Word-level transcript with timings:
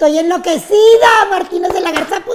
Estoy 0.00 0.16
enloquecida, 0.16 1.08
martinezdelagarza.com. 1.28 2.32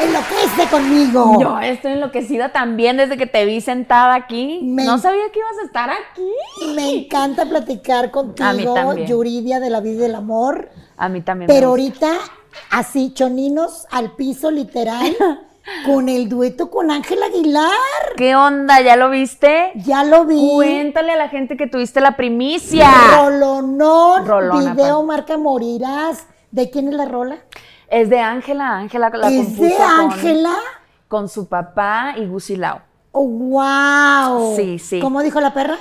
Enloquece 0.00 0.70
conmigo. 0.70 1.40
Yo 1.40 1.58
estoy 1.58 1.90
enloquecida 1.94 2.52
también 2.52 2.96
desde 2.98 3.16
que 3.16 3.26
te 3.26 3.44
vi 3.44 3.60
sentada 3.60 4.14
aquí. 4.14 4.60
Me- 4.62 4.84
No 4.84 4.98
sabía 4.98 5.24
que 5.32 5.40
ibas 5.40 5.58
a 5.60 5.66
estar 5.66 5.90
aquí. 5.90 6.30
Me 6.76 6.88
encanta 6.90 7.46
platicar 7.46 8.04
A 8.04 8.06
mí 8.06 8.12
contigo, 8.12 8.74
también. 8.74 9.08
Yuridia 9.08 9.58
de 9.58 9.70
la 9.70 9.80
vida 9.80 9.94
y 9.94 9.96
del 9.96 10.14
amor. 10.14 10.68
A 10.96 11.08
mí 11.08 11.20
también. 11.20 11.48
me 11.48 11.54
Pero 11.54 11.70
gusta. 11.70 12.06
ahorita, 12.06 12.32
así, 12.70 13.12
choninos 13.12 13.88
al 13.90 14.12
piso, 14.12 14.52
literal, 14.52 15.16
con 15.84 16.08
el 16.08 16.28
dueto 16.28 16.70
con 16.70 16.90
Ángel 16.90 17.22
Aguilar. 17.22 17.70
¿Qué 18.16 18.36
onda? 18.36 18.80
¿Ya 18.80 18.96
lo 18.96 19.10
viste? 19.10 19.72
Ya 19.76 20.04
lo 20.04 20.24
vi. 20.24 20.52
Cuéntale 20.54 21.12
a 21.12 21.16
la 21.16 21.28
gente 21.28 21.56
que 21.56 21.66
tuviste 21.66 22.00
la 22.00 22.16
primicia. 22.16 22.90
Rolonón, 23.16 24.26
Rolona, 24.26 24.74
video 24.74 25.02
marca 25.02 25.36
Morirás. 25.36 26.26
¿De 26.50 26.70
quién 26.70 26.88
es 26.88 26.94
la 26.94 27.06
rola? 27.06 27.38
Es 27.88 28.10
de 28.10 28.20
Ángela. 28.20 28.76
Ángela 28.76 29.10
la 29.10 29.30
¿Es 29.30 29.58
de 29.58 29.74
Ángela? 29.76 30.54
Con, 31.08 31.28
su 31.28 31.48
papá 31.48 32.14
y 32.16 32.26
Gusilao. 32.26 32.80
Oh, 33.12 33.26
wow. 33.26 34.56
Sí, 34.56 34.78
sí. 34.78 35.00
¿Cómo 35.00 35.22
dijo 35.22 35.40
la 35.40 35.54
perra? 35.54 35.78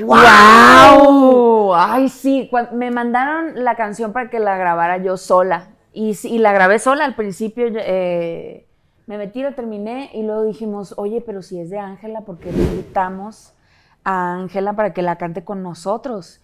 ¡Wow! 0.00 1.74
Ay, 1.74 2.08
sí. 2.08 2.50
me 2.72 2.90
mandaron 2.90 3.64
la 3.64 3.74
canción 3.74 4.12
para 4.12 4.30
que 4.30 4.38
la 4.38 4.56
grabara 4.56 4.98
yo 4.98 5.16
sola. 5.16 5.70
Y, 5.92 6.16
y 6.22 6.38
la 6.38 6.52
grabé 6.52 6.78
sola 6.78 7.04
al 7.04 7.16
principio. 7.16 7.66
eh, 7.68 8.67
me 9.08 9.16
metí, 9.16 9.42
la 9.42 9.52
terminé 9.52 10.10
y 10.12 10.22
luego 10.22 10.44
dijimos, 10.44 10.92
oye, 10.98 11.22
pero 11.22 11.40
si 11.40 11.58
es 11.58 11.70
de 11.70 11.78
Ángela, 11.78 12.20
¿por 12.20 12.38
qué 12.38 12.50
a 14.04 14.34
Ángela 14.34 14.74
para 14.74 14.92
que 14.92 15.00
la 15.00 15.16
cante 15.16 15.44
con 15.44 15.62
nosotros? 15.62 16.42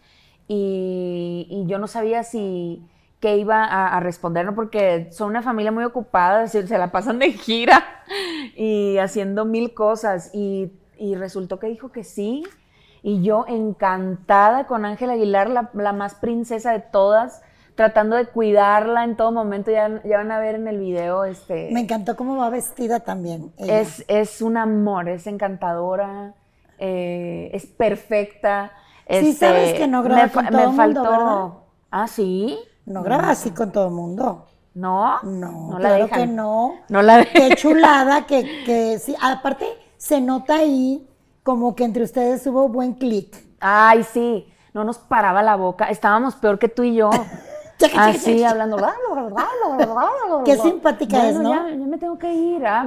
Y, 0.48 1.64
yo 1.66 1.78
no 1.78 1.86
sabía 1.86 2.22
si 2.22 2.82
que 3.20 3.36
iba 3.36 3.64
a, 3.64 3.94
a 3.94 4.00
responder, 4.00 4.46
¿no? 4.46 4.54
porque 4.54 5.08
son 5.12 5.28
una 5.28 5.42
familia 5.42 5.72
muy 5.72 5.84
ocupada, 5.84 6.46
se, 6.46 6.66
se 6.66 6.78
la 6.78 6.90
pasan 6.90 7.18
de 7.18 7.32
gira 7.32 7.84
y 8.56 8.96
haciendo 8.96 9.44
mil 9.44 9.74
cosas. 9.74 10.30
Y, 10.34 10.72
resultó 11.16 11.58
que 11.58 11.66
dijo 11.66 11.92
que 11.92 12.02
sí. 12.02 12.44
Y 13.02 13.22
yo 13.22 13.44
encantada 13.46 14.66
con 14.66 14.86
Ángela 14.86 15.12
Aguilar, 15.12 15.50
la, 15.50 15.70
la 15.74 15.92
más 15.92 16.14
princesa 16.14 16.72
de 16.72 16.80
todas, 16.80 17.42
tratando 17.74 18.16
de 18.16 18.26
cuidarla 18.26 19.04
en 19.04 19.16
todo 19.16 19.32
momento. 19.32 19.70
Ya, 19.70 20.00
ya 20.04 20.18
van 20.18 20.30
a 20.32 20.38
ver 20.38 20.54
en 20.56 20.68
el 20.68 20.78
video, 20.78 21.24
este, 21.24 21.68
Me 21.72 21.80
encantó 21.80 22.16
cómo 22.16 22.36
va 22.36 22.50
vestida 22.50 23.00
también. 23.00 23.52
ella. 23.58 23.80
es, 23.80 24.04
es 24.08 24.42
un 24.42 24.56
amor, 24.56 25.08
es 25.08 25.26
encantadora, 25.26 26.34
eh, 26.78 27.50
es 27.52 27.66
perfecta. 27.66 28.72
Sí, 29.08 29.16
este, 29.30 29.46
sabes 29.46 29.74
que 29.74 29.86
no 29.86 30.02
graba 30.02 30.24
me, 30.24 30.30
con 30.30 30.46
todo 30.46 30.56
me 30.56 30.62
el 30.62 30.68
mundo, 30.68 30.82
faltó. 31.04 31.10
¿verdad? 31.10 31.48
Ah, 31.90 32.08
sí. 32.08 32.58
No 32.86 33.02
graba 33.02 33.30
así 33.30 33.50
con 33.50 33.70
todo 33.72 33.86
el 33.88 33.94
mundo. 33.94 34.46
No, 34.74 35.22
No, 35.22 35.70
no 35.70 35.78
la 35.78 35.88
claro 35.90 36.04
dejan. 36.04 36.20
que 36.20 36.26
no. 36.26 36.74
No 36.88 37.02
la 37.02 37.18
dejan. 37.18 37.32
Qué 37.50 37.56
chulada 37.56 38.26
que, 38.26 38.64
que 38.64 38.98
sí. 38.98 39.14
Aparte, 39.22 39.66
se 39.96 40.20
nota 40.20 40.56
ahí 40.56 41.08
como 41.42 41.74
que 41.76 41.84
entre 41.84 42.02
ustedes 42.02 42.46
hubo 42.46 42.68
buen 42.68 42.94
clic. 42.94 43.36
Ay, 43.60 44.02
sí. 44.02 44.46
No 44.72 44.82
nos 44.84 44.98
paraba 44.98 45.42
la 45.42 45.54
boca. 45.56 45.88
Estábamos 45.90 46.34
peor 46.34 46.58
que 46.58 46.68
tú 46.68 46.82
y 46.82 46.94
yo. 46.96 47.10
Así 47.96 48.44
hablando. 48.44 48.76
Qué 50.44 50.56
simpática 50.56 51.28
es, 51.28 51.34
Bueno, 51.36 51.54
¿no? 51.54 51.68
Ya, 51.68 51.76
ya 51.76 51.86
me 51.86 51.98
tengo 51.98 52.18
que 52.18 52.32
ir. 52.32 52.66
ah, 52.66 52.86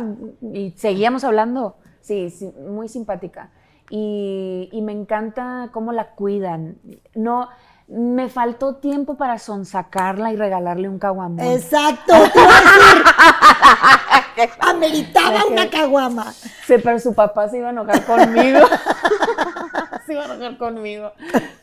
y 0.54 0.72
seguíamos 0.72 1.24
hablando. 1.24 1.76
Sí, 2.02 2.30
sí, 2.30 2.52
muy 2.68 2.88
simpática. 2.88 3.50
Y, 3.90 4.70
y 4.72 4.82
me 4.82 4.92
encanta 4.92 5.70
cómo 5.72 5.92
la 5.94 6.12
cuidan. 6.12 6.78
No, 7.16 7.50
me 7.88 8.28
faltó 8.28 8.76
tiempo 8.76 9.16
para 9.16 9.40
sonsacarla 9.40 10.32
y 10.34 10.36
regalarle 10.36 10.90
un 10.90 11.00
caguamón. 11.00 11.40
Exacto, 11.40 12.14
te 12.34 12.40
iba 12.40 12.50
a 12.50 12.62
decir. 12.62 14.52
Ameritaba 14.60 15.46
una 15.50 15.70
caguama. 15.70 16.32
Sí, 16.32 16.76
pero 16.84 17.00
su 17.00 17.14
papá 17.14 17.50
se 17.50 17.58
iba 17.58 17.68
a 17.68 17.72
enojar 17.72 18.06
conmigo. 18.06 18.60
se 20.08 20.14
iba 20.14 20.24
a 20.24 20.34
enojar 20.34 20.58
conmigo. 20.58 21.12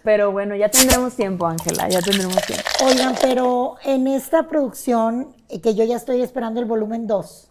Pero 0.04 0.30
bueno, 0.30 0.54
ya 0.54 0.68
tendremos 0.68 1.14
tiempo, 1.16 1.46
Ángela, 1.46 1.88
ya 1.88 2.00
tendremos 2.00 2.36
tiempo. 2.46 2.64
Oigan, 2.84 3.14
pero 3.20 3.76
en 3.84 4.06
esta 4.06 4.46
producción, 4.46 5.34
eh, 5.48 5.60
que 5.60 5.74
yo 5.74 5.84
ya 5.84 5.96
estoy 5.96 6.20
esperando 6.22 6.60
el 6.60 6.66
volumen 6.66 7.06
2. 7.06 7.50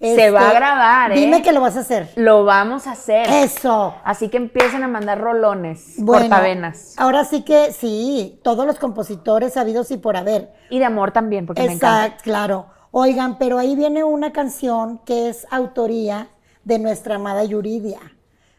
Se 0.00 0.30
va 0.30 0.50
a 0.50 0.52
grabar, 0.52 1.10
¿eh? 1.10 1.16
Dime 1.16 1.42
que 1.42 1.50
lo 1.50 1.60
vas 1.60 1.76
a 1.76 1.80
hacer. 1.80 2.08
Lo 2.14 2.44
vamos 2.44 2.86
a 2.86 2.92
hacer. 2.92 3.28
Eso. 3.28 3.96
Así 4.04 4.28
que 4.28 4.36
empiecen 4.36 4.84
a 4.84 4.88
mandar 4.88 5.20
rolones, 5.20 5.94
Bueno, 5.98 6.28
cortavenas. 6.28 6.94
ahora 6.98 7.24
sí 7.24 7.42
que 7.42 7.72
sí, 7.72 8.38
todos 8.44 8.64
los 8.64 8.78
compositores 8.78 9.54
sabidos 9.54 9.90
y 9.90 9.96
por 9.96 10.16
haber. 10.16 10.52
Y 10.70 10.78
de 10.78 10.84
amor 10.84 11.10
también, 11.10 11.46
porque 11.46 11.62
me 11.62 11.72
encanta. 11.72 12.04
Exacto, 12.06 12.22
claro. 12.22 12.66
Oigan, 12.92 13.38
pero 13.38 13.58
ahí 13.58 13.74
viene 13.74 14.04
una 14.04 14.32
canción 14.32 14.98
que 15.04 15.30
es 15.30 15.48
autoría 15.50 16.28
de 16.62 16.78
nuestra 16.78 17.16
amada 17.16 17.42
Yuridia. 17.42 17.98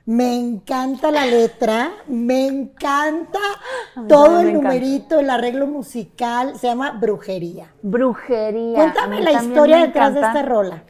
Me 0.09 0.35
encanta 0.35 1.11
la 1.11 1.27
letra, 1.27 1.91
me 2.07 2.47
encanta 2.47 3.37
todo 4.07 4.39
el 4.39 4.49
encanta. 4.49 4.69
numerito, 4.69 5.19
el 5.19 5.29
arreglo 5.29 5.67
musical, 5.67 6.57
se 6.57 6.65
llama 6.65 6.93
Brujería. 6.93 7.71
Brujería. 7.83 8.73
Cuéntame 8.73 9.21
la 9.21 9.33
historia 9.33 9.77
detrás 9.77 10.15
de 10.15 10.21
esta 10.21 10.41
rola. 10.41 10.81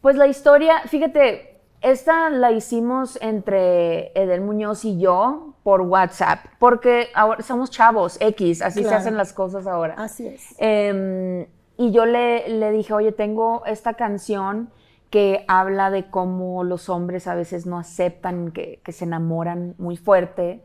Pues 0.00 0.14
la 0.14 0.28
historia, 0.28 0.82
fíjate, 0.86 1.58
esta 1.80 2.30
la 2.30 2.52
hicimos 2.52 3.18
entre 3.20 4.12
Edel 4.14 4.42
Muñoz 4.42 4.84
y 4.84 4.96
yo 4.96 5.54
por 5.64 5.80
WhatsApp, 5.80 6.44
porque 6.60 7.08
ahora 7.16 7.42
somos 7.42 7.72
chavos, 7.72 8.16
X, 8.20 8.62
así 8.62 8.84
se 8.84 8.94
hacen 8.94 9.16
las 9.16 9.32
cosas 9.32 9.66
ahora. 9.66 9.96
Así 9.98 10.24
es. 10.28 10.54
Em, 10.58 11.48
y 11.78 11.90
yo 11.90 12.06
le, 12.06 12.48
le 12.48 12.70
dije, 12.70 12.94
oye, 12.94 13.10
tengo 13.10 13.64
esta 13.66 13.94
canción 13.94 14.70
que 15.10 15.44
habla 15.48 15.90
de 15.90 16.10
cómo 16.10 16.64
los 16.64 16.88
hombres 16.88 17.26
a 17.26 17.34
veces 17.34 17.66
no 17.66 17.78
aceptan 17.78 18.50
que, 18.52 18.80
que 18.84 18.92
se 18.92 19.04
enamoran 19.04 19.74
muy 19.78 19.96
fuerte. 19.96 20.62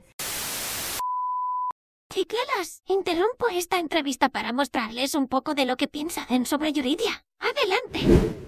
Chiquelas, 2.14 2.82
interrumpo 2.88 3.48
esta 3.54 3.80
entrevista 3.80 4.28
para 4.30 4.52
mostrarles 4.52 5.16
un 5.16 5.28
poco 5.28 5.54
de 5.56 5.66
lo 5.66 5.78
que 5.78 5.88
piensan 5.88 6.46
sobre 6.46 6.74
Yuridia. 6.74 7.24
Adelante. 7.40 8.00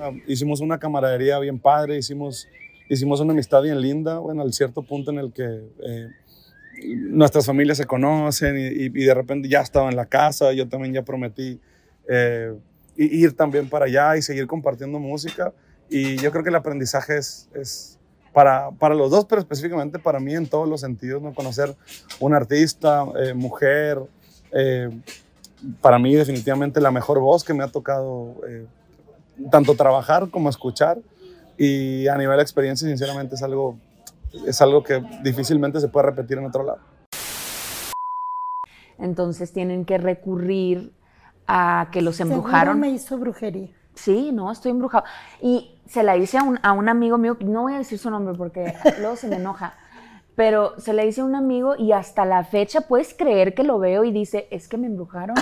Ah, 0.01 0.11
Hicimos 0.27 0.59
una 0.59 0.77
camaradería 0.79 1.39
bien 1.39 1.59
padre, 1.59 1.97
hicimos, 1.97 2.47
hicimos 2.89 3.21
una 3.21 3.31
amistad 3.31 3.61
bien 3.61 3.79
linda, 3.79 4.19
bueno, 4.19 4.41
al 4.41 4.51
cierto 4.51 4.83
punto 4.83 5.11
en 5.11 5.19
el 5.19 5.31
que 5.31 5.43
eh, 5.45 6.07
nuestras 7.09 7.45
familias 7.45 7.77
se 7.77 7.85
conocen 7.85 8.57
y, 8.57 8.65
y- 8.65 8.85
y 8.87 9.05
de 9.05 9.13
repente 9.13 9.47
ya 9.47 9.61
estaba 9.61 9.89
en 9.89 9.95
la 9.95 10.07
casa, 10.07 10.51
yo 10.51 10.67
también 10.67 10.93
ya 10.93 11.03
prometí 11.03 11.59
eh, 12.09 12.53
ir 12.97 13.33
también 13.35 13.69
para 13.69 13.85
allá 13.85 14.17
y 14.17 14.21
seguir 14.21 14.45
compartiendo 14.45 14.99
música 14.99 15.53
y 15.89 16.17
yo 16.17 16.31
creo 16.31 16.43
que 16.43 16.49
el 16.49 16.55
aprendizaje 16.55 17.17
es, 17.17 17.49
es 17.53 17.99
para, 18.33 18.71
para 18.71 18.95
los 18.95 19.11
dos, 19.11 19.25
pero 19.25 19.39
específicamente 19.39 19.99
para 19.99 20.19
mí 20.19 20.33
en 20.33 20.47
todos 20.47 20.67
los 20.67 20.81
sentidos, 20.81 21.21
¿no? 21.21 21.33
Conocer 21.33 21.75
un 22.19 22.33
artista, 22.33 23.05
eh, 23.19 23.33
mujer, 23.33 24.01
eh, 24.51 24.89
para 25.81 25.99
mí 25.99 26.13
definitivamente 26.15 26.81
la 26.81 26.91
mejor 26.91 27.19
voz 27.19 27.43
que 27.43 27.53
me 27.53 27.63
ha 27.63 27.67
tocado 27.67 28.35
eh, 28.47 28.65
tanto 29.51 29.75
trabajar 29.75 30.29
como 30.29 30.49
escuchar 30.49 30.97
y 31.57 32.07
a 32.07 32.17
nivel 32.17 32.37
de 32.37 32.43
experiencia 32.43 32.87
sinceramente 32.87 33.35
es 33.35 33.43
algo 33.43 33.77
es 34.47 34.61
algo 34.61 34.83
que 34.83 35.03
difícilmente 35.23 35.79
se 35.79 35.87
puede 35.87 36.07
repetir 36.07 36.39
en 36.39 36.45
otro 36.45 36.63
lado. 36.63 36.79
Entonces 38.97 39.51
tienen 39.51 39.85
que 39.85 39.97
recurrir 39.97 40.91
a 41.47 41.89
que 41.91 42.01
los 42.01 42.15
Seguro 42.15 42.37
embrujaron. 42.37 42.79
me 42.79 42.89
hizo 42.89 43.17
brujería. 43.17 43.69
Sí, 43.95 44.31
no, 44.31 44.51
estoy 44.51 44.71
embrujado. 44.71 45.03
Y 45.41 45.79
se 45.87 46.03
la 46.03 46.17
hice 46.17 46.37
a 46.37 46.43
un, 46.43 46.59
a 46.63 46.71
un 46.71 46.89
amigo 46.89 47.17
mío, 47.17 47.37
no 47.41 47.63
voy 47.63 47.73
a 47.73 47.77
decir 47.77 47.99
su 47.99 48.09
nombre 48.09 48.33
porque 48.35 48.73
luego 48.99 49.15
se 49.15 49.27
me 49.27 49.35
enoja, 49.35 49.75
pero 50.35 50.79
se 50.79 50.93
la 50.93 51.03
hice 51.05 51.21
a 51.21 51.25
un 51.25 51.35
amigo 51.35 51.75
y 51.77 51.91
hasta 51.91 52.25
la 52.25 52.43
fecha 52.43 52.81
puedes 52.81 53.13
creer 53.13 53.53
que 53.53 53.63
lo 53.63 53.77
veo 53.79 54.03
y 54.03 54.11
dice, 54.11 54.47
es 54.51 54.67
que 54.67 54.77
me 54.77 54.87
embrujaron, 54.87 55.35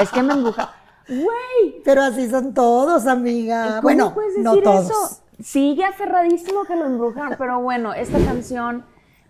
es 0.00 0.10
que 0.10 0.22
me 0.22 0.34
embrujaron. 0.34 0.70
Güey, 1.08 1.82
Pero 1.84 2.02
así 2.02 2.30
son 2.30 2.54
todos, 2.54 3.06
amiga. 3.08 3.66
¿cómo 3.66 3.82
Bueno, 3.82 4.14
puedes 4.14 4.38
no 4.38 4.50
decir 4.54 4.64
todos. 4.64 4.84
eso? 4.86 5.22
Sigue 5.42 5.84
aferradísimo 5.84 6.64
que 6.64 6.76
lo 6.76 6.86
embrujaron, 6.86 7.34
pero 7.36 7.60
bueno, 7.60 7.92
esta 7.92 8.18
canción 8.24 8.84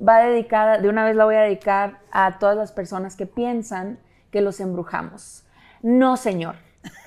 va 0.07 0.19
dedicada, 0.19 0.79
de 0.79 0.89
una 0.91 1.05
vez 1.05 1.17
la 1.17 1.25
voy 1.25 1.37
a 1.37 1.41
dedicar 1.41 2.01
a 2.13 2.39
todas 2.39 2.57
las 2.57 2.73
personas 2.73 3.17
que 3.17 3.25
piensan 3.25 3.99
que 4.31 4.43
los 4.43 4.61
embrujamos. 4.61 5.45
No, 5.81 6.19
señor. 6.19 6.57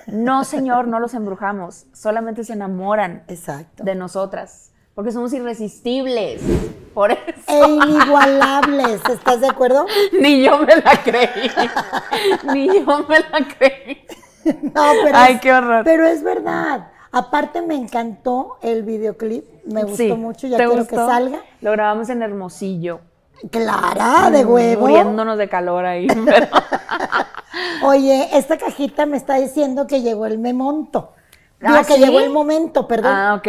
No, 0.06 0.44
señor, 0.44 0.86
no 0.88 1.00
los 1.00 1.14
embrujamos. 1.14 1.86
Solamente 1.92 2.44
se 2.44 2.52
enamoran 2.54 3.24
Exacto. 3.28 3.82
de 3.84 3.94
nosotras, 3.94 4.70
porque 4.94 5.12
somos 5.12 5.32
irresistibles. 5.32 6.40
Por 6.94 7.10
eso. 7.12 7.20
E 7.48 7.68
inigualables, 7.68 9.00
¿estás 9.10 9.40
de 9.40 9.48
acuerdo? 9.48 9.84
Ni 10.20 10.42
yo 10.42 10.58
me 10.58 10.76
la 10.76 11.02
creí. 11.04 11.50
Ni 12.54 12.66
yo 12.68 13.04
me 13.08 13.18
la 13.20 13.46
creí. 13.58 14.06
No, 14.62 14.82
pero 15.04 15.18
Ay, 15.18 15.34
es, 15.34 15.40
qué 15.40 15.52
horror. 15.52 15.84
Pero 15.84 16.06
es 16.06 16.22
verdad. 16.22 16.88
Aparte 17.12 17.60
me 17.62 17.74
encantó 17.74 18.58
el 18.62 18.82
videoclip, 18.82 19.44
me 19.64 19.82
gustó 19.82 19.96
Sí, 19.96 20.12
mucho, 20.12 20.46
ya 20.46 20.56
¿te 20.56 20.64
quiero 20.64 20.78
gustó? 20.80 20.96
que 20.96 21.12
salga. 21.12 21.38
Lo 21.60 21.72
grabamos 21.72 22.08
en 22.10 22.22
Hermosillo. 22.22 23.00
Clara, 23.50 24.30
de 24.30 24.44
huevo. 24.44 24.82
Muriéndonos 24.82 25.36
de 25.36 25.48
calor 25.48 25.84
ahí. 25.84 26.06
pero- 26.24 26.46
Oye, 27.82 28.28
esta 28.36 28.58
cajita 28.58 29.06
me 29.06 29.16
está 29.16 29.34
diciendo 29.36 29.86
que 29.86 30.02
llegó 30.02 30.26
el 30.26 30.38
memonto. 30.38 31.12
Digo, 31.60 31.74
¿Ah, 31.78 31.84
que 31.84 31.94
sí? 31.94 32.00
llegó 32.00 32.20
el 32.20 32.30
momento, 32.30 32.86
perdón. 32.86 33.12
Ah, 33.14 33.34
ok. 33.34 33.48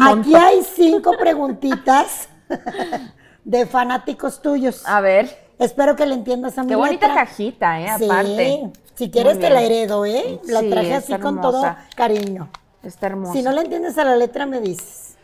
Aquí 0.00 0.34
hay 0.34 0.62
cinco 0.62 1.12
preguntitas 1.18 2.28
de 3.44 3.66
fanáticos 3.66 4.40
tuyos. 4.42 4.86
A 4.86 5.00
ver. 5.00 5.48
Espero 5.58 5.96
que 5.96 6.06
le 6.06 6.14
entiendas 6.14 6.56
a 6.56 6.62
mi 6.62 6.68
Qué 6.68 6.76
bonita 6.76 7.08
letra. 7.08 7.24
cajita, 7.24 7.80
¿eh? 7.80 7.88
Sí, 7.98 8.04
Aparte. 8.04 8.70
si 8.94 9.10
quieres 9.10 9.40
te 9.40 9.50
la 9.50 9.60
heredo, 9.62 10.04
¿eh? 10.06 10.40
La 10.46 10.60
Sí, 10.60 10.70
traje 10.70 10.94
así 10.94 11.14
con 11.18 11.40
todo 11.40 11.64
cariño. 11.96 12.48
Está 12.84 13.08
hermosa. 13.08 13.32
Si 13.32 13.42
no 13.42 13.50
le 13.50 13.62
entiendes 13.62 13.98
a 13.98 14.04
la 14.04 14.14
letra, 14.14 14.46
me 14.46 14.60
dices. 14.60 15.16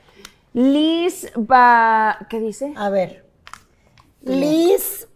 Liz 0.53 1.29
va. 1.37 2.19
¿Qué 2.29 2.41
dice? 2.41 2.73
A 2.77 2.89
ver. 2.91 3.25
Liz, 4.23 5.07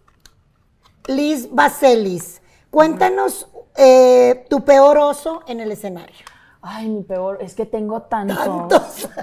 Liz 1.09 1.49
Baselis, 1.51 2.41
cuéntanos 2.71 3.49
eh, 3.77 4.47
tu 4.51 4.65
peor 4.65 4.99
oso 4.99 5.43
en 5.47 5.61
el 5.61 5.73
escenario. 5.73 6.17
Ay, 6.61 6.89
mi 6.89 7.03
peor. 7.03 7.39
Es 7.41 7.55
que 7.55 7.67
tengo 7.67 8.03
tantos. 8.03 8.39
Tantos. 8.39 9.09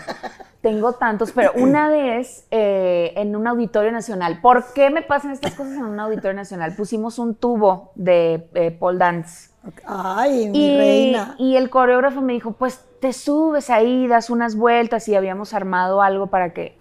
Tengo 0.62 0.94
tantos, 0.94 1.32
pero 1.32 1.52
una 1.58 1.90
vez 1.90 2.48
eh, 2.50 3.14
en 3.18 3.36
un 3.36 3.46
auditorio 3.46 3.92
nacional. 3.92 4.42
¿Por 4.42 4.74
qué 4.74 4.90
me 4.90 5.04
pasan 5.04 5.30
estas 5.30 5.54
cosas 5.54 5.74
en 5.74 5.84
un 5.84 6.00
auditorio 6.00 6.34
nacional? 6.34 6.76
Pusimos 6.76 7.20
un 7.20 7.36
tubo 7.36 7.92
de 7.94 8.50
eh, 8.56 8.72
pole 8.72 8.98
dance. 8.98 9.52
Ay, 9.86 10.50
mi 10.50 10.66
Y, 10.66 10.78
reina. 10.78 11.36
y 11.38 11.56
el 11.56 11.70
coreógrafo 11.70 12.22
me 12.22 12.34
dijo, 12.34 12.54
pues 12.54 12.84
te 13.00 13.14
subes 13.14 13.70
ahí, 13.70 14.08
das 14.08 14.32
unas 14.32 14.56
vueltas 14.56 15.08
y 15.08 15.14
habíamos 15.14 15.54
armado 15.54 16.02
algo 16.02 16.28
para 16.28 16.52
que, 16.52 16.76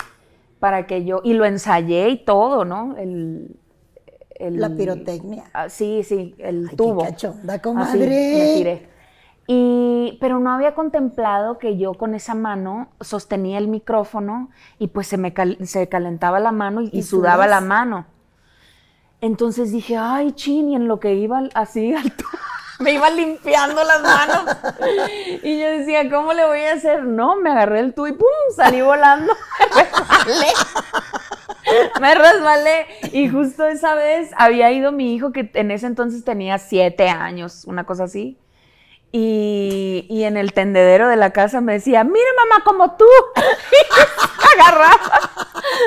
para 0.60 0.86
que 0.86 1.04
yo, 1.04 1.20
y 1.22 1.34
lo 1.34 1.44
ensayé 1.44 2.08
y 2.08 2.24
todo, 2.24 2.64
¿no? 2.64 2.96
El, 2.96 3.54
el- 4.36 4.60
La 4.60 4.68
pirotecnia. 4.70 5.44
Ah, 5.52 5.68
sí, 5.68 6.02
sí, 6.04 6.34
el 6.38 6.64
Ay, 6.64 6.70
qué 6.70 6.76
tubo. 6.76 7.04
Así, 7.04 7.60
comadre. 7.62 7.98
me 7.98 8.54
tiré. 8.54 8.88
Y, 9.46 10.16
pero 10.22 10.38
no 10.38 10.50
había 10.52 10.74
contemplado 10.74 11.58
que 11.58 11.76
yo 11.76 11.92
con 11.94 12.14
esa 12.14 12.34
mano 12.34 12.88
sostenía 13.00 13.58
el 13.58 13.68
micrófono 13.68 14.48
y 14.78 14.88
pues 14.88 15.06
se 15.06 15.18
me 15.18 15.34
cal- 15.34 15.58
se 15.66 15.86
calentaba 15.88 16.40
la 16.40 16.50
mano 16.50 16.80
y, 16.80 16.86
¿Y 16.92 16.98
y 17.00 17.02
sudaba 17.02 17.46
la 17.46 17.60
mano. 17.60 18.06
Entonces 19.20 19.70
dije, 19.72 19.96
ay, 19.98 20.32
chin, 20.32 20.70
y 20.70 20.76
en 20.76 20.88
lo 20.88 20.98
que 21.00 21.14
iba 21.14 21.42
así 21.54 21.94
al 21.94 22.10
tu- 22.12 22.24
me 22.80 22.92
iba 22.92 23.08
limpiando 23.10 23.82
las 23.84 24.02
manos. 24.02 24.56
Y 25.42 25.60
yo 25.60 25.66
decía, 25.70 26.10
¿cómo 26.10 26.32
le 26.32 26.44
voy 26.46 26.60
a 26.60 26.72
hacer? 26.74 27.04
No, 27.04 27.36
me 27.36 27.50
agarré 27.50 27.80
el 27.80 27.94
tubo 27.94 28.08
y 28.08 28.12
¡pum! 28.12 28.26
salí 28.56 28.80
volando. 28.80 29.32
Me 32.00 32.14
resbalé. 32.14 32.86
Y 33.12 33.28
justo 33.28 33.66
esa 33.66 33.94
vez 33.94 34.30
había 34.36 34.70
ido 34.72 34.92
mi 34.92 35.14
hijo, 35.14 35.32
que 35.32 35.50
en 35.54 35.70
ese 35.70 35.86
entonces 35.86 36.24
tenía 36.24 36.58
siete 36.58 37.08
años, 37.08 37.64
una 37.66 37.84
cosa 37.84 38.04
así. 38.04 38.38
Y, 39.12 40.06
y 40.10 40.24
en 40.24 40.36
el 40.36 40.52
tendedero 40.52 41.06
de 41.08 41.14
la 41.16 41.30
casa 41.30 41.60
me 41.60 41.74
decía, 41.74 42.02
mira 42.02 42.26
mamá, 42.50 42.64
como 42.64 42.96
tú. 42.96 43.04
Y 44.56 44.60
agarraba 44.60 45.30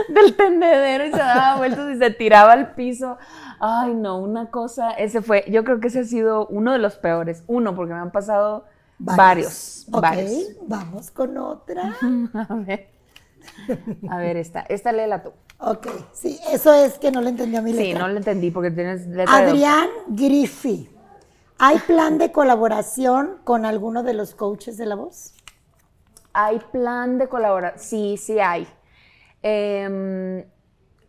del 0.09 0.35
tendedero 0.35 1.05
y 1.05 1.11
se 1.11 1.17
daba 1.17 1.57
vueltas 1.57 1.89
y 1.95 1.97
se 1.97 2.09
tiraba 2.11 2.53
al 2.53 2.73
piso. 2.73 3.17
Ay, 3.59 3.93
no, 3.93 4.17
una 4.19 4.49
cosa, 4.51 4.91
ese 4.91 5.21
fue, 5.21 5.45
yo 5.49 5.63
creo 5.63 5.79
que 5.79 5.87
ese 5.87 5.99
ha 6.01 6.03
sido 6.03 6.47
uno 6.47 6.71
de 6.73 6.79
los 6.79 6.95
peores. 6.97 7.43
Uno, 7.47 7.75
porque 7.75 7.93
me 7.93 7.99
han 7.99 8.11
pasado 8.11 8.65
varios, 8.97 9.85
Ok, 9.91 10.01
varios. 10.01 10.31
vamos 10.67 11.11
con 11.11 11.37
otra. 11.37 11.95
A 12.49 12.53
ver, 12.55 12.89
a 14.09 14.17
ver, 14.17 14.37
esta, 14.37 14.61
esta 14.61 14.91
léela 14.91 15.23
tú. 15.23 15.31
Ok, 15.59 15.87
sí, 16.13 16.39
eso 16.51 16.73
es 16.73 16.99
que 16.99 17.11
no 17.11 17.21
le 17.21 17.29
entendí 17.29 17.57
a 17.57 17.61
mi 17.61 17.73
Sí, 17.73 17.93
no 17.93 18.07
lo 18.07 18.17
entendí 18.17 18.51
porque 18.51 18.71
tienes 18.71 19.07
letra 19.07 19.35
Adrián 19.35 19.89
Griffi, 20.07 20.89
¿hay 21.57 21.79
plan 21.79 22.17
de 22.17 22.31
colaboración 22.31 23.37
con 23.43 23.65
alguno 23.65 24.03
de 24.03 24.13
los 24.13 24.35
coaches 24.35 24.77
de 24.77 24.85
la 24.85 24.95
voz? 24.95 25.33
¿Hay 26.33 26.59
plan 26.71 27.17
de 27.17 27.27
colaborar? 27.27 27.73
Sí, 27.77 28.17
sí 28.17 28.39
hay. 28.39 28.67
Em, 29.41 30.43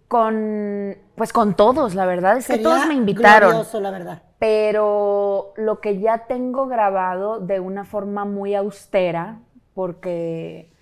con, 0.08 0.96
pues 1.17 1.34
con 1.34 1.55
todos, 1.55 1.94
la 1.94 2.06
verdad 2.06 2.38
es 2.38 2.46
que 2.46 2.58
todos 2.58 2.87
me 2.87 2.94
invitaron. 2.94 3.50
glorioso, 3.50 3.81
la 3.81 3.91
verdad. 3.91 4.23
Pero 4.38 5.52
lo 5.56 5.81
que 5.81 5.99
ya 5.99 6.26
tengo 6.26 6.67
grabado 6.67 7.41
de 7.41 7.61
una 7.61 7.84
forma 7.84 8.25
muy 8.25 8.55
austera, 8.55 9.41
porque 9.75 10.73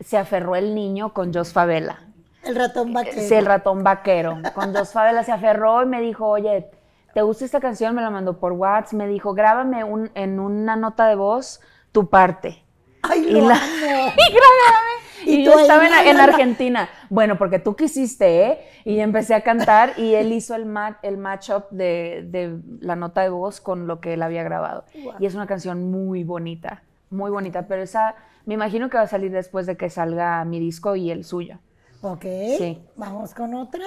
se 0.00 0.16
aferró 0.18 0.56
el 0.56 0.74
niño 0.74 1.12
con 1.12 1.32
Jos 1.32 1.52
Favela. 1.52 2.00
El 2.44 2.56
ratón 2.56 2.92
vaquero. 2.92 3.20
Sí, 3.20 3.34
el 3.34 3.46
ratón 3.46 3.84
vaquero. 3.84 4.38
Con 4.54 4.74
Jos 4.74 4.92
Favela 4.92 5.22
se 5.24 5.32
aferró 5.32 5.82
y 5.82 5.86
me 5.86 6.00
dijo, 6.00 6.26
oye, 6.26 6.70
¿te 7.12 7.22
gusta 7.22 7.44
esta 7.44 7.60
canción? 7.60 7.94
Me 7.94 8.02
la 8.02 8.10
mandó 8.10 8.38
por 8.38 8.52
WhatsApp. 8.52 8.94
Me 8.94 9.06
dijo, 9.06 9.34
grábame 9.34 9.84
un- 9.84 10.10
en 10.14 10.40
una 10.40 10.76
nota 10.76 11.06
de 11.06 11.16
voz 11.16 11.60
tu 11.92 12.08
parte. 12.08 12.64
Ay, 13.02 13.26
Y 13.28 13.40
la-. 13.40 13.54
Y 14.16 14.32
grábame. 14.32 14.90
Y 15.26 15.44
yo 15.44 15.58
estaba 15.58 15.86
en. 15.86 16.16
Argentina. 16.18 16.88
Bueno, 17.10 17.36
porque 17.36 17.58
tú 17.58 17.76
quisiste, 17.76 18.46
¿eh? 18.46 18.58
Y 18.86 19.00
empecé 19.00 19.34
a 19.34 19.42
cantar 19.42 19.92
y 19.98 20.14
él 20.14 20.32
hizo 20.32 20.54
el, 20.54 20.64
ma- 20.64 20.98
el 21.02 21.18
matchup 21.18 21.68
de, 21.70 22.24
de 22.26 22.58
la 22.80 22.96
nota 22.96 23.20
de 23.20 23.28
voz 23.28 23.60
con 23.60 23.86
lo 23.86 24.00
que 24.00 24.14
él 24.14 24.22
había 24.22 24.42
grabado. 24.44 24.86
Y 25.18 25.26
es 25.26 25.34
una 25.34 25.46
canción 25.46 25.90
muy 25.90 26.24
bonita, 26.24 26.82
muy 27.10 27.30
bonita. 27.30 27.66
Pero 27.66 27.82
esa, 27.82 28.14
me 28.46 28.54
imagino 28.54 28.88
que 28.88 28.96
va 28.96 29.02
a 29.04 29.08
salir 29.08 29.30
después 29.30 29.66
de 29.66 29.76
que 29.76 29.90
salga 29.90 30.44
mi 30.44 30.58
disco 30.58 30.96
y 30.96 31.10
el 31.10 31.24
suyo. 31.24 31.58
Ok, 32.02 32.22
Sí. 32.58 32.82
vamos 32.96 33.34
con 33.34 33.54
otra. 33.54 33.84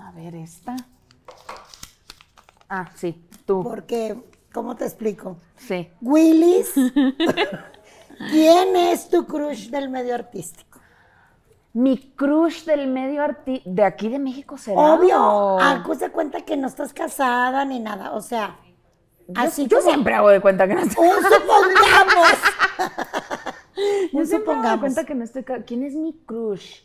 A 0.00 0.12
ver, 0.12 0.34
esta. 0.36 0.76
Ah, 2.68 2.90
sí, 2.94 3.26
tú. 3.46 3.62
Porque, 3.62 4.16
¿cómo 4.52 4.76
te 4.76 4.84
explico? 4.84 5.36
Sí. 5.56 5.88
Willis, 6.00 6.72
¿quién 8.30 8.76
es 8.76 9.08
tu 9.08 9.26
crush 9.26 9.70
del 9.70 9.88
medio 9.88 10.14
artístico? 10.14 10.78
Mi 11.72 11.98
crush 12.14 12.64
del 12.64 12.86
medio 12.86 13.22
arti 13.22 13.60
de 13.64 13.82
aquí 13.82 14.08
de 14.08 14.20
México 14.20 14.56
será. 14.56 14.80
Obvio, 14.80 15.58
ah, 15.60 15.84
se 15.98 16.10
cuenta 16.10 16.40
que 16.42 16.56
no 16.56 16.68
estás 16.68 16.92
casada 16.92 17.64
ni 17.64 17.80
nada, 17.80 18.12
o 18.12 18.20
sea, 18.20 18.56
así 19.34 19.66
yo 19.66 19.78
como- 19.78 19.90
siempre 19.90 20.14
hago 20.14 20.28
de 20.28 20.40
cuenta 20.40 20.66
que 20.68 20.74
no 20.74 20.80
estoy. 20.82 21.06
un 21.08 21.14
supongamos. 21.22 22.28
Yo 24.12 24.20
un 24.20 24.26
siempre 24.26 24.38
supongamos. 24.54 24.80
cuenta 24.80 25.04
que 25.04 25.14
no 25.16 25.24
estoy. 25.24 25.42
¿Quién 25.66 25.82
es 25.82 25.94
mi 25.94 26.12
crush? 26.26 26.82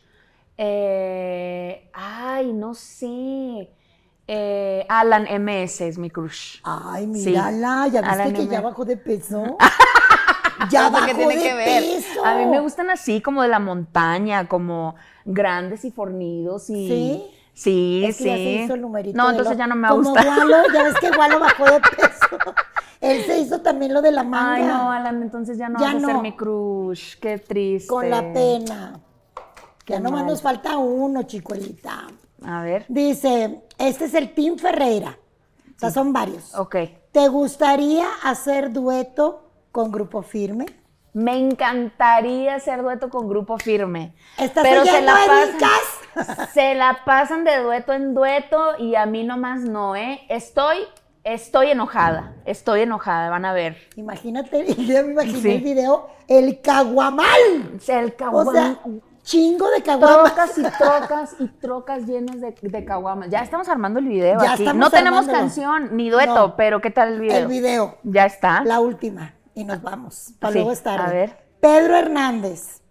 Eh, 0.57 1.89
ay, 1.93 2.51
no 2.53 2.73
sé. 2.73 3.69
Eh, 4.27 4.85
Alan 4.89 5.25
MS 5.27 5.81
es 5.87 5.97
mi 5.97 6.09
crush. 6.09 6.59
Ay, 6.63 7.03
Sí. 7.13 7.29
mírala, 7.29 7.87
¿ya 7.91 8.01
viste 8.01 8.07
Alan 8.21 8.33
que 8.33 8.41
M. 8.41 8.51
ya 8.51 8.61
bajó 8.61 8.85
de 8.85 8.97
peso? 8.97 9.57
ya 10.71 10.89
bajó 10.89 11.05
qué 11.07 11.13
tiene 11.15 11.35
de 11.37 11.43
que 11.43 11.53
ver. 11.53 11.81
peso. 11.83 12.25
A 12.25 12.35
mí 12.35 12.45
me 12.45 12.59
gustan 12.59 12.89
así, 12.89 13.21
como 13.21 13.41
de 13.41 13.47
la 13.49 13.59
montaña, 13.59 14.47
como 14.47 14.95
grandes 15.25 15.85
y 15.85 15.91
fornidos 15.91 16.69
y. 16.69 16.73
¿Sí? 16.87 17.23
Sí, 17.59 18.03
Es 18.05 18.17
que 18.17 18.23
sí. 18.23 18.29
ya 18.29 18.35
se 18.35 18.51
hizo 18.63 18.73
el 18.75 18.81
numerito 18.81 19.17
no, 19.17 19.29
entonces 19.29 19.53
lo- 19.53 19.59
ya 19.59 19.67
no 19.67 19.75
me 19.75 19.87
Como 19.89 20.01
gusta. 20.03 20.23
Gualo, 20.23 20.57
ya 20.73 20.83
ves 20.83 20.95
que 20.99 21.11
Gualo 21.11 21.39
bajó 21.39 21.65
de 21.65 21.79
peso. 21.81 22.37
Él 23.01 23.23
se 23.25 23.39
hizo 23.39 23.61
también 23.61 23.93
lo 23.93 24.01
de 24.01 24.11
la 24.11 24.23
manga. 24.23 24.53
Ay, 24.55 24.63
no, 24.63 24.91
Alan, 24.91 25.21
entonces 25.21 25.57
ya 25.57 25.67
no 25.69 25.79
Ya 25.79 25.87
vas 25.93 25.95
a 25.95 25.99
ser 25.99 26.15
no. 26.15 26.21
mi 26.21 26.35
crush. 26.35 27.15
Qué 27.19 27.37
triste. 27.37 27.87
Con 27.89 28.09
la 28.09 28.21
pena. 28.33 28.99
Qué 29.85 29.93
Ya 29.93 29.99
nomás 29.99 30.21
mal. 30.21 30.29
nos 30.31 30.41
falta 30.41 30.77
uno, 30.77 31.23
chicuelita. 31.23 32.07
A 32.45 32.61
ver. 32.63 32.85
Dice, 32.87 33.61
este 33.77 34.05
es 34.05 34.13
el 34.13 34.33
Team 34.33 34.57
Ferreira. 34.57 35.17
O 35.75 35.79
sea, 35.79 35.91
son 35.91 36.13
varios. 36.13 36.53
Ok. 36.55 36.75
¿Te 37.11 37.27
gustaría 37.27 38.05
hacer 38.23 38.71
dueto 38.71 39.49
con 39.71 39.91
Grupo 39.91 40.21
Firme? 40.21 40.65
Me 41.13 41.37
encantaría 41.37 42.55
hacer 42.55 42.81
dueto 42.83 43.09
con 43.09 43.27
grupo 43.27 43.57
firme. 43.57 44.13
¿Estás 44.37 44.63
pero 44.63 44.85
se 44.85 45.01
la 45.01 45.13
pasan, 45.13 45.57
se 46.53 46.75
la 46.75 46.99
pasan 47.05 47.43
de 47.43 47.57
dueto 47.61 47.93
en 47.93 48.13
dueto 48.13 48.77
y 48.77 48.95
a 48.95 49.05
mí 49.05 49.23
nomás 49.23 49.61
no, 49.61 49.95
¿eh? 49.95 50.21
Estoy, 50.29 50.77
estoy 51.23 51.71
enojada, 51.71 52.33
estoy 52.45 52.81
enojada, 52.81 53.29
van 53.29 53.45
a 53.45 53.53
ver. 53.53 53.77
Imagínate, 53.95 54.65
ya 54.75 55.03
me 55.03 55.11
imaginé 55.11 55.39
Sí. 55.41 55.51
el 55.51 55.61
video, 55.61 56.09
el 56.27 56.61
caguamal. 56.61 57.79
El 57.87 58.05
O 58.05 58.15
caguama- 58.17 58.51
sea, 58.51 58.79
chingo 59.23 59.69
de 59.69 59.83
caguamas. 59.83 60.33
trocas 60.33 60.57
y 60.57 60.63
trocas 60.77 61.35
y 61.39 61.47
trocas 61.59 62.05
llenas 62.07 62.41
de, 62.41 62.55
de 62.61 62.85
caguamas. 62.85 63.29
Ya 63.29 63.41
estamos 63.41 63.69
armando 63.69 63.99
el 63.99 64.07
video 64.07 64.39
Ya 64.41 64.53
aquí. 64.53 64.63
No 64.73 64.89
tenemos 64.89 65.19
armándolo. 65.21 65.37
canción 65.39 65.95
ni 65.97 66.09
dueto, 66.09 66.33
No. 66.33 66.55
pero 66.55 66.81
¿qué 66.81 66.89
tal 66.89 67.13
el 67.13 67.19
video? 67.21 67.37
El 67.37 67.47
video, 67.47 67.97
Ya 68.03 68.25
está. 68.25 68.63
la 68.63 68.79
última. 68.79 69.33
Y 69.53 69.65
nos 69.65 69.81
vamos. 69.81 70.33
Para 70.39 70.53
Sí, 70.53 70.59
luego 70.59 70.71
es 70.71 70.81
tarde. 70.81 71.03
a 71.03 71.13
ver. 71.13 71.37
Pedro 71.59 71.97
Hernández, 71.97 72.81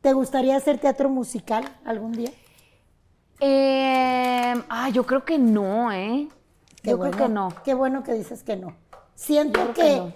¿te 0.00 0.14
gustaría 0.14 0.56
hacer 0.56 0.78
teatro 0.78 1.10
musical 1.10 1.64
algún 1.84 2.12
día? 2.12 2.30
Eh, 3.46 4.54
ah, 4.70 4.88
yo 4.88 5.04
creo 5.04 5.24
que 5.24 5.38
no, 5.38 5.92
¿eh? 5.92 6.28
Qué 6.82 6.90
yo 6.92 6.96
bueno, 6.96 7.12
creo 7.12 7.28
que 7.28 7.32
no. 7.32 7.48
Qué 7.62 7.74
bueno 7.74 8.02
que 8.02 8.14
dices 8.14 8.42
que 8.42 8.56
no. 8.56 8.74
Siento 9.14 9.72
que, 9.74 9.82
que 9.82 9.96
no. 9.96 10.14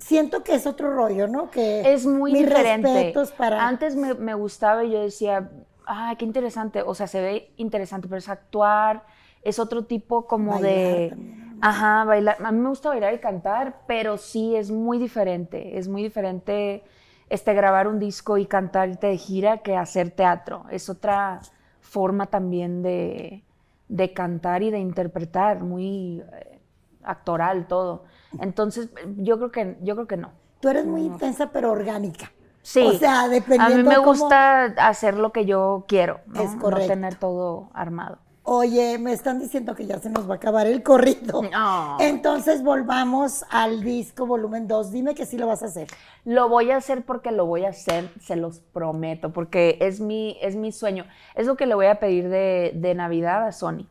siento 0.00 0.44
que 0.44 0.54
es 0.54 0.66
otro 0.66 0.92
rollo, 0.94 1.26
¿no? 1.26 1.50
Que 1.50 1.92
Es 1.92 2.06
muy 2.06 2.32
mis 2.32 2.42
diferente. 2.42 2.88
respetos 2.88 3.32
para 3.32 3.66
Antes 3.66 3.96
me, 3.96 4.14
me 4.14 4.34
gustaba 4.34 4.84
y 4.84 4.92
yo 4.92 5.00
decía, 5.02 5.50
ay, 5.84 6.16
qué 6.16 6.24
interesante. 6.24 6.82
O 6.82 6.94
sea, 6.94 7.08
se 7.08 7.20
ve 7.20 7.52
interesante, 7.56 8.06
pero 8.08 8.18
es 8.18 8.28
actuar, 8.28 9.04
es 9.42 9.58
otro 9.58 9.84
tipo 9.84 10.26
como 10.28 10.60
Bailar 10.60 10.60
de. 10.60 11.08
también, 11.08 11.58
Ajá, 11.60 12.04
bailar. 12.04 12.36
A 12.44 12.52
mí 12.52 12.60
me 12.60 12.68
gusta 12.68 12.88
bailar 12.90 13.14
y 13.14 13.18
cantar, 13.20 13.82
pero 13.86 14.16
sí 14.18 14.54
es 14.56 14.70
muy 14.70 14.98
diferente. 14.98 15.78
Es 15.78 15.88
muy 15.88 16.02
diferente 16.02 16.84
este, 17.28 17.54
grabar 17.54 17.88
un 17.88 17.98
disco 17.98 18.38
y 18.38 18.46
cantar 18.46 18.98
de 18.98 19.16
gira 19.18 19.58
que 19.58 19.76
hacer 19.76 20.10
teatro. 20.10 20.66
Es 20.70 20.88
otra 20.88 21.40
forma 21.82 22.26
también 22.26 22.82
de, 22.82 23.44
de 23.88 24.12
cantar 24.14 24.62
y 24.62 24.70
de 24.70 24.78
interpretar, 24.78 25.60
muy 25.60 26.22
eh, 26.32 26.58
actoral 27.02 27.66
todo. 27.66 28.04
Entonces, 28.40 28.88
yo 29.18 29.36
creo 29.36 29.50
que, 29.52 29.76
yo 29.82 29.94
creo 29.94 30.06
que 30.06 30.16
no. 30.16 30.30
Tú 30.60 30.68
eres 30.70 30.86
muy 30.86 31.02
intensa, 31.02 31.50
pero 31.52 31.70
orgánica. 31.72 32.32
Sí. 32.62 32.80
O 32.86 32.92
sea, 32.92 33.28
dependiendo 33.28 33.74
A 33.74 33.76
mí 33.76 33.82
me 33.82 33.96
cómo- 33.96 34.06
gusta 34.06 34.64
hacer 34.78 35.18
lo 35.18 35.32
que 35.32 35.44
yo 35.44 35.84
quiero, 35.88 36.20
¿no? 36.26 36.40
Es 36.40 36.54
No 36.54 36.60
correcto. 36.62 36.86
tener 36.88 37.16
todo 37.16 37.68
armado. 37.74 38.18
Oye, 38.44 38.98
me 38.98 39.12
están 39.12 39.38
diciendo 39.38 39.76
que 39.76 39.86
ya 39.86 40.00
se 40.00 40.10
nos 40.10 40.28
va 40.28 40.34
a 40.34 40.36
acabar 40.36 40.66
el 40.66 40.82
corrido. 40.82 41.42
Entonces 42.00 42.64
volvamos 42.64 43.44
al 43.50 43.84
disco 43.84 44.26
volumen 44.26 44.66
2. 44.66 44.90
Dime 44.90 45.14
que 45.14 45.26
sí 45.26 45.38
lo 45.38 45.46
vas 45.46 45.62
a 45.62 45.66
hacer. 45.66 45.86
Lo 46.24 46.48
voy 46.48 46.72
a 46.72 46.76
hacer 46.78 47.04
porque 47.04 47.30
lo 47.30 47.46
voy 47.46 47.64
a 47.64 47.68
hacer, 47.68 48.10
se 48.20 48.34
los 48.34 48.58
prometo, 48.58 49.32
porque 49.32 49.78
es 49.80 50.00
mi, 50.00 50.38
es 50.42 50.56
mi 50.56 50.72
sueño. 50.72 51.04
Es 51.36 51.46
lo 51.46 51.56
que 51.56 51.66
le 51.66 51.76
voy 51.76 51.86
a 51.86 52.00
pedir 52.00 52.28
de, 52.28 52.72
de 52.74 52.94
Navidad 52.96 53.46
a 53.46 53.52
Sony, 53.52 53.86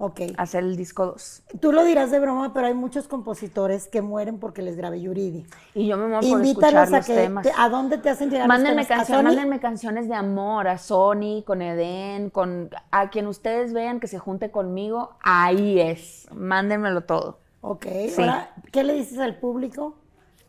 Ok. 0.00 0.20
hacer 0.36 0.62
el 0.62 0.76
disco 0.76 1.06
2. 1.06 1.42
Tú 1.60 1.72
lo 1.72 1.82
dirás 1.84 2.12
de 2.12 2.20
broma, 2.20 2.54
pero 2.54 2.68
hay 2.68 2.74
muchos 2.74 3.08
compositores 3.08 3.88
que 3.88 4.00
mueren 4.00 4.38
porque 4.38 4.62
les 4.62 4.76
grabe 4.76 5.00
Yuridi. 5.00 5.44
Y 5.74 5.88
yo 5.88 5.96
me 5.96 6.06
muero 6.06 6.20
por 6.28 6.44
escuchar 6.44 6.88
los 6.90 7.06
que 7.06 7.14
temas. 7.14 7.42
te- 7.42 7.52
a 7.56 7.68
dónde 7.68 7.98
te 7.98 8.08
hacen 8.08 8.30
llegar 8.30 8.46
Mándenme, 8.46 8.82
los 8.82 8.86
temas. 8.86 9.00
¿A 9.00 9.04
canciones, 9.06 9.34
mándenme 9.34 9.58
canciones 9.60 10.08
de 10.08 10.14
amor 10.14 10.68
a 10.68 10.78
Sony, 10.78 11.42
con 11.44 11.62
Eden, 11.62 12.30
con 12.30 12.70
a 12.92 13.10
quien 13.10 13.26
ustedes 13.26 13.72
vean 13.72 13.98
que 13.98 14.06
se 14.06 14.20
junte 14.20 14.52
conmigo, 14.52 15.16
ahí 15.20 15.80
es. 15.80 16.28
Mándenmelo 16.32 17.00
todo. 17.02 17.38
Ok. 17.60 17.86
Sí. 18.10 18.20
Ahora, 18.22 18.52
¿qué 18.70 18.84
le 18.84 18.92
dices 18.94 19.18
al 19.18 19.36
público 19.40 19.94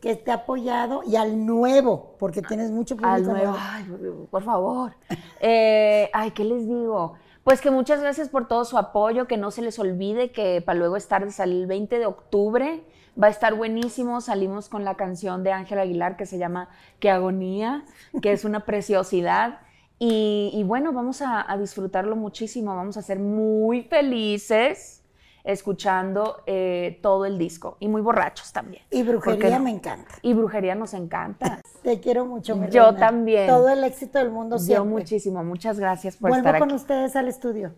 que 0.00 0.22
ha 0.28 0.34
apoyado 0.34 1.02
y 1.04 1.16
al 1.16 1.44
nuevo? 1.44 2.14
Porque 2.20 2.40
tienes 2.40 2.70
mucho 2.70 2.94
público 2.94 3.14
Al 3.14 3.24
nuevo. 3.24 3.56
Ay, 3.58 3.84
por 4.30 4.44
favor. 4.44 4.92
Eh, 5.42 6.08
ay, 6.12 6.30
¿qué 6.32 6.44
les 6.44 6.68
digo? 6.68 7.14
Pues 7.44 7.60
que 7.60 7.70
muchas 7.70 8.00
gracias 8.00 8.28
por 8.28 8.48
todo 8.48 8.64
su 8.64 8.76
apoyo, 8.76 9.26
que 9.26 9.36
no 9.36 9.50
se 9.50 9.62
les 9.62 9.78
olvide 9.78 10.30
que 10.30 10.60
para 10.60 10.78
luego 10.78 10.96
estar 10.96 11.30
sale 11.32 11.54
el 11.54 11.66
20 11.66 11.98
de 11.98 12.06
octubre. 12.06 12.84
Va 13.20 13.26
a 13.28 13.30
estar 13.30 13.54
buenísimo. 13.54 14.20
Salimos 14.20 14.68
con 14.68 14.84
la 14.84 14.94
canción 14.96 15.42
de 15.42 15.52
Ángel 15.52 15.78
Aguilar 15.78 16.16
que 16.16 16.26
se 16.26 16.38
llama 16.38 16.68
Qué 17.00 17.10
agonía, 17.10 17.84
que 18.22 18.32
es 18.32 18.44
una 18.44 18.60
preciosidad. 18.66 19.60
Y, 19.98 20.50
y 20.54 20.62
bueno, 20.64 20.92
vamos 20.92 21.22
a, 21.22 21.50
a 21.50 21.56
disfrutarlo 21.58 22.14
muchísimo. 22.14 22.76
Vamos 22.76 22.96
a 22.96 23.02
ser 23.02 23.18
muy 23.18 23.82
felices 23.82 25.00
escuchando 25.44 26.42
eh, 26.46 26.98
todo 27.02 27.24
el 27.24 27.38
disco 27.38 27.76
y 27.80 27.88
muy 27.88 28.02
borrachos 28.02 28.52
también. 28.52 28.82
Y 28.90 29.02
¿Por 29.02 29.06
qué 29.06 29.10
brujería 29.12 29.58
no? 29.58 29.64
me 29.64 29.70
encanta. 29.70 30.14
Y 30.22 30.34
brujería 30.34 30.74
nos 30.74 30.94
encanta. 30.94 31.60
Te 31.82 31.98
quiero 32.00 32.26
mucho, 32.26 32.56
mi 32.56 32.68
Yo 32.68 32.84
reina. 32.90 32.98
también. 32.98 33.46
Todo 33.46 33.68
el 33.70 33.82
éxito 33.84 34.18
del 34.18 34.30
mundo 34.30 34.56
Yo 34.56 34.60
siempre. 34.60 34.90
muchísimo. 34.90 35.42
Muchas 35.44 35.78
gracias 35.78 36.16
por 36.16 36.30
Vuelvo 36.30 36.46
estar 36.46 36.58
con 36.60 36.68
aquí. 36.70 36.76
ustedes 36.76 37.16
al 37.16 37.28
estudio. 37.28 37.72